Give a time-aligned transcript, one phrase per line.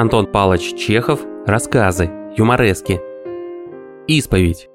[0.00, 1.20] Антон Палыч Чехов.
[1.44, 2.10] Рассказы.
[2.34, 3.02] Юморески.
[4.08, 4.70] Исповедь.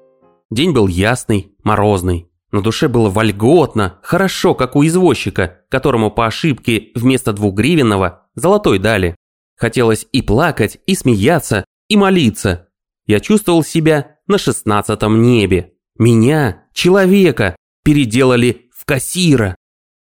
[0.52, 2.30] День был ясный, морозный.
[2.52, 9.16] На душе было вольготно, хорошо, как у извозчика, которому по ошибке вместо двухгривенного золотой дали.
[9.56, 12.68] Хотелось и плакать, и смеяться, и молиться.
[13.04, 15.72] Я чувствовал себя на шестнадцатом небе.
[15.98, 19.56] Меня, человека, переделали в кассира.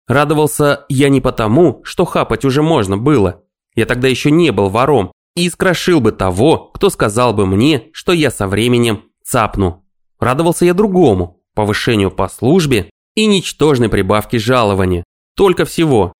[0.07, 3.43] Радовался я не потому, что хапать уже можно было.
[3.79, 8.11] Я тогда еще не был вором и искрошил бы того, кто сказал бы мне, что
[8.11, 9.85] я со временем цапну.
[10.19, 15.05] Радовался я другому, повышению по службе и ничтожной прибавке жалования.
[15.33, 16.11] Только всего.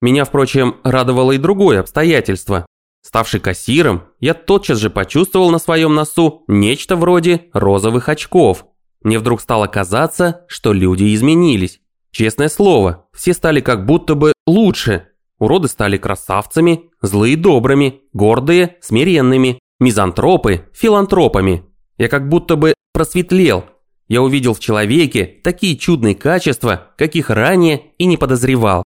[0.00, 2.64] Меня, впрочем, радовало и другое обстоятельство.
[3.04, 8.66] Ставший кассиром, я тотчас же почувствовал на своем носу нечто вроде розовых очков.
[9.02, 11.80] Мне вдруг стало казаться, что люди изменились.
[12.12, 15.09] Честное слово, все стали как будто бы лучше.
[15.40, 21.64] Уроды стали красавцами, злые добрыми, гордые смиренными, мизантропы филантропами.
[21.96, 23.64] Я как будто бы просветлел.
[24.06, 28.84] Я увидел в человеке такие чудные качества, каких ранее и не подозревал.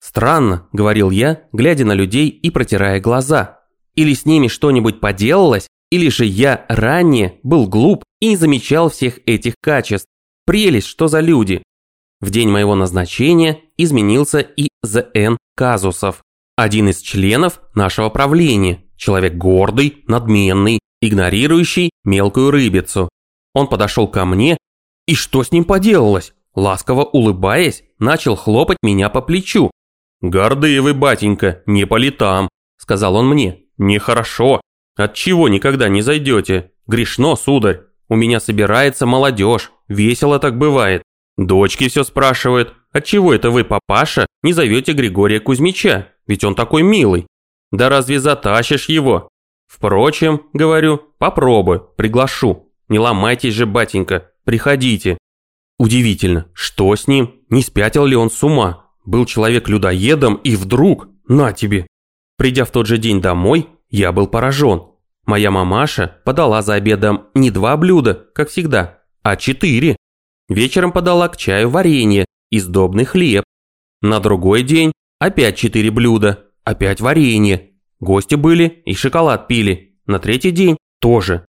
[0.00, 3.60] «Странно»,– говорил я, глядя на людей и протирая глаза.
[3.96, 9.18] «Или с ними что-нибудь поделалось, или же я ранее был глуп и не замечал всех
[9.26, 10.06] этих качеств.
[10.44, 11.62] Прелесть, что за люди!»
[12.20, 15.36] В день моего назначения изменился и З.Н.
[15.54, 16.22] Казусов,
[16.56, 23.10] один из членов нашего правления, человек гордый, надменный, игнорирующий мелкую рыбицу.
[23.52, 24.56] Он подошел ко мне,
[25.06, 26.32] и что с ним поделалось?
[26.54, 29.70] Ласково улыбаясь, начал хлопать меня по плечу.
[30.22, 33.64] «Гордые батенька, не по летам»,– сказал он мне.
[33.76, 34.62] «Нехорошо.
[34.96, 36.72] Отчего никогда не зайдете?
[36.86, 37.82] Грешно, сударь.
[38.08, 39.70] У меня собирается молодежь.
[39.88, 41.02] Весело так бывает.
[41.36, 46.08] Дочки все спрашивают, отчего это вы, папаша, не зовете Григория Кузьмича?
[46.26, 47.26] Ведь он такой милый.
[47.72, 49.28] Да разве затащишь его?
[49.66, 52.72] Впрочем, говорю, попробуй, приглашу.
[52.88, 55.18] Не ломайтесь же, батенька, приходите.
[55.78, 57.42] Удивительно, что с ним?
[57.50, 58.86] Не спятил ли он с ума?
[59.04, 61.86] Был человек людоедом и вдруг, на тебе.
[62.38, 64.84] Придя в тот же день домой, я был поражен.
[65.26, 69.96] Моя мамаша подала за обедом не два блюда, как всегда, а четыре.
[70.48, 73.44] Вечером подала к чаю варенье и сдобный хлеб.
[74.00, 77.72] На другой день опять четыре блюда, опять варенье.
[77.98, 79.98] Гости были и шоколад пили.
[80.06, 81.46] На третий день тоже.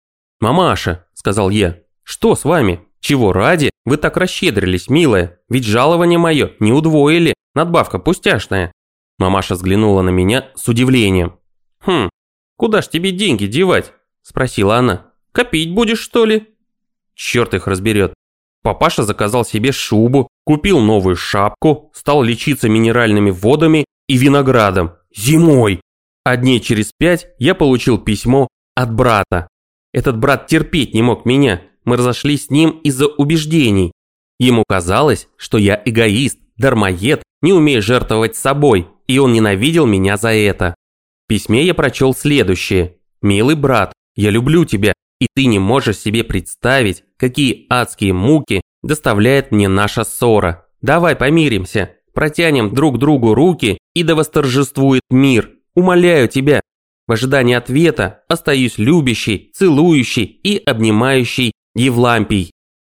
[0.41, 2.81] «Мамаша»,– сказал я,– «что с вами?
[3.01, 3.71] Чего ради?
[3.85, 8.73] Вы так расщедрились, милая, ведь жалование мое не удвоили, надбавка пустяшная».
[9.19, 11.39] Мамаша взглянула на меня с удивлением.
[11.81, 12.09] «Хм,
[12.57, 15.13] куда ж тебе деньги девать?»– спросила она.
[15.33, 16.49] «Копить будешь, что ли?»
[17.15, 18.15] «Черт их разберет.
[18.63, 24.93] Папаша заказал себе шубу, купил новую шапку, стал лечиться минеральными водами и виноградом.
[25.15, 25.81] Зимой!
[26.25, 29.49] А дней через пять я получил письмо от брата.
[29.93, 33.93] Этот брат терпеть не мог меня, мы разошлись с ним из-за убеждений.
[34.39, 40.33] Ему казалось, что я эгоист, дармоед, не умею жертвовать собой, и он ненавидел меня за
[40.33, 40.75] это.
[41.25, 42.97] В письме я прочел следующее.
[43.23, 49.53] «Милый брат, я люблю тебя, и ты не можешь себе представить, какие адские муки доставляет
[49.53, 50.67] мне наша ссора.
[50.81, 55.51] Давай помиримся, протянем друг другу руки, и да восторжествует мир.
[55.75, 56.61] Умоляю тебя.
[57.07, 62.53] В ожидании ответа остаюсь любящий, целующий и обнимающий Евлампий.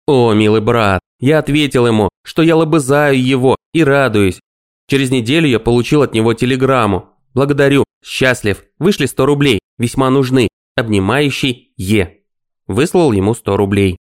[0.06, 4.40] О, милый брат, я ответил ему, что я лобызаю его и радуюсь.
[4.88, 7.10] Через неделю я получил от него телеграмму.
[7.32, 10.48] Благодарю, счастлив, вышли 100 рублей, весьма нужны.
[10.76, 12.22] Обнимающий Е.
[12.66, 13.96] Выслал ему 100 рублей.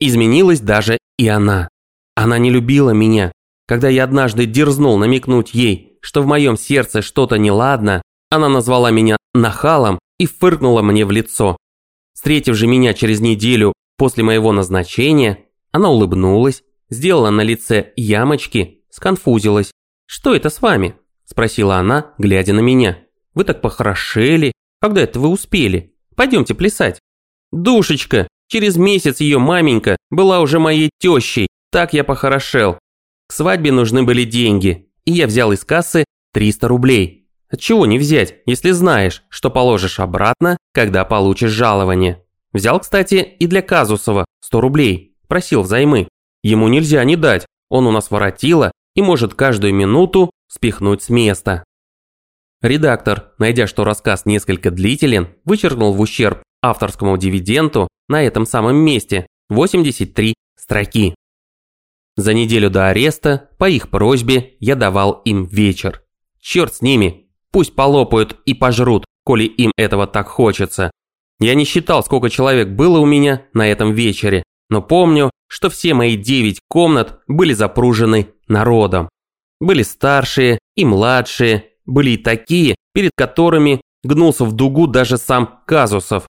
[0.00, 1.68] Изменилась даже и она.
[2.16, 3.30] Она не любила меня.
[3.66, 9.16] Когда я однажды дерзнул намекнуть ей, что в моем сердце что-то неладно, она назвала меня
[9.34, 11.56] нахалом и фыркнула мне в лицо.
[12.14, 19.70] Встретив же меня через неделю после моего назначения, она улыбнулась, сделала на лице ямочки, сконфузилась.
[20.06, 22.98] «Что это с вами?»– спросила она, глядя на меня.
[23.34, 24.52] «Вы так похорошели.
[24.80, 25.94] Когда это вы успели?
[26.20, 27.00] Пойдемте плясать».
[27.50, 32.78] «Душечка, через месяц ее маменька была уже моей тещей, так я похорошел.
[33.26, 37.26] К свадьбе нужны были деньги, и я взял из кассы 300 рублей.
[37.58, 42.22] Чего не взять, если знаешь, что положишь обратно, когда получишь жалование.
[42.52, 46.06] Взял, кстати, и для Казусова 100 рублей, просил взаймы.
[46.42, 51.64] Ему нельзя не дать, он у нас воротило и может каждую минуту спихнуть с места.
[52.62, 59.26] Редактор, найдя, что рассказ несколько длителен, вычеркнул в ущерб авторскому дивиденду на этом самом месте
[59.48, 61.14] 83 строки.
[62.16, 66.02] За неделю до ареста, по их просьбе, я давал им вечер.
[66.38, 70.90] Черт с ними, пусть полопают и пожрут, коли им этого так хочется.
[71.38, 75.94] Я не считал, сколько человек было у меня на этом вечере, но помню, что все
[75.94, 79.08] мои девять комнат были запружены народом.
[79.60, 86.26] Были старшие и младшие, были и такие, перед которыми гнулся в дугу даже сам Казусов.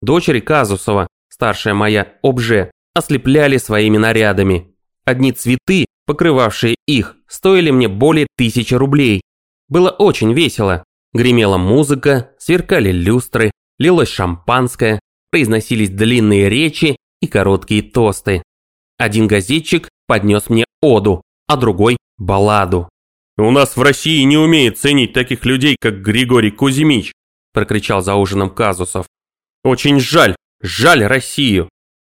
[0.00, 4.74] Дочери Казусова, старшая моя Обже, ослепляли своими нарядами.
[5.04, 9.22] Одни цветы, покрывавшие их, стоили мне более тысячи рублей.
[9.68, 10.84] Было очень весело.
[11.12, 15.00] Гремела музыка, сверкали люстры, лилось шампанское,
[15.30, 18.42] произносились длинные речи и короткие тосты.
[18.98, 22.88] Один газетчик поднес мне оду, а другой– балладу.
[23.38, 27.12] «У нас в России не умеет ценить таких людей, как Григорий Кузьмич»,–
[27.52, 29.06] прокричал за ужином Казусов.
[29.62, 31.68] «Очень жаль, жаль Россию!»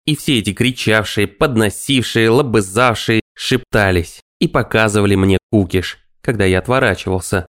[0.05, 7.47] И все эти кричавшие, подносившие, лобызавшие шептались и показывали мне кукиш, когда я отворачивался.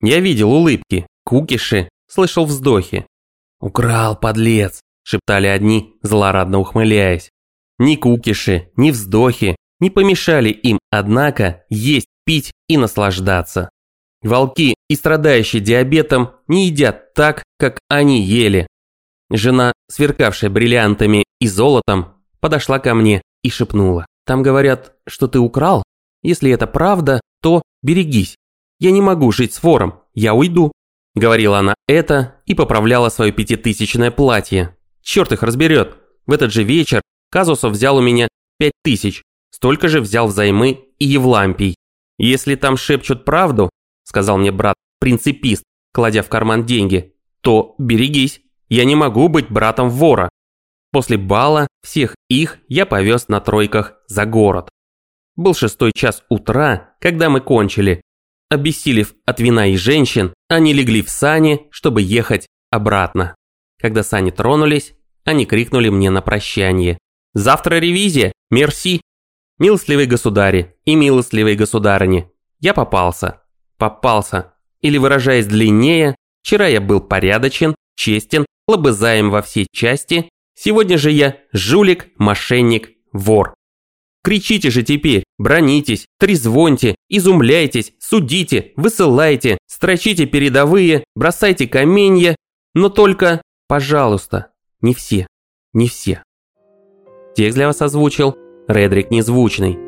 [0.00, 3.06] Я видел улыбки, кукиши, слышал вздохи.
[3.60, 7.28] «Украл, подлец!»– шептали одни, злорадно ухмыляясь.
[7.78, 13.70] Ни кукиши, ни вздохи не помешали им, однако, есть, пить и наслаждаться.
[14.22, 18.66] Волки и страдающие диабетом не едят так, как они ели.
[19.30, 24.04] Жена, сверкавшая бриллиантами и золотом, подошла ко мне и шепнула.
[24.26, 25.82] «Там говорят, что ты украл.
[26.22, 28.36] Если это правда, то берегись.
[28.78, 30.70] Я не могу жить с вором, я уйду».
[31.14, 34.76] Говорила она это и поправляла свое пятитысячное платье.
[35.00, 35.96] Черт их разберет.
[36.26, 38.28] В этот же вечер Казусов взял у меня
[38.58, 39.22] пять тысяч.
[39.50, 41.78] Столько же взял взаймы и Евлампий.
[42.18, 43.70] «Если там шепчут правду»,–
[44.04, 45.62] сказал мне брат, принципист,
[45.92, 50.28] кладя в карман деньги,– то берегись, я не могу быть братом вора.
[50.90, 54.68] После бала всех их я повез на тройках за город.
[55.36, 58.02] Был шестой час утра, когда мы кончили.
[58.50, 63.36] Обессилев от вина и женщин, они легли в сани, чтобы ехать обратно.
[63.80, 64.94] Когда сани тронулись,
[65.24, 66.98] они крикнули мне на прощание.
[67.34, 68.32] «Завтра ревизия!
[68.50, 69.02] Мерси!»
[69.58, 73.42] Милостливые государи и милостливые государыни, я попался.
[73.76, 74.54] Попался.
[74.80, 81.38] Или выражаясь длиннее, вчера я был порядочен, честен, лобызаем во всей части, сегодня же я
[81.52, 83.54] жулик, мошенник, вор.
[84.22, 92.36] Кричите же теперь, бронитесь, трезвоньте, изумляйтесь, судите, высылайте, строчите передовые, бросайте каменья,
[92.74, 95.26] но только, пожалуйста, не все,
[95.72, 96.22] не все.
[97.34, 98.36] Текст для вас озвучил
[98.68, 99.78] Редрик Незвучный.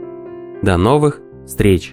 [0.63, 1.93] До новых встреч!